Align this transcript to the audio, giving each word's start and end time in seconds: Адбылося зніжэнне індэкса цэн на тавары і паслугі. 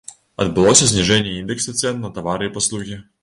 Адбылося 0.43 0.87
зніжэнне 0.91 1.35
індэкса 1.41 1.75
цэн 1.81 2.01
на 2.05 2.13
тавары 2.17 2.51
і 2.51 2.55
паслугі. 2.59 3.01